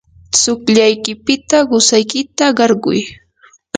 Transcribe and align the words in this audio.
tsukllaykipita 0.33 1.57
qusaykita 1.69 2.45
qarquy. 2.57 2.99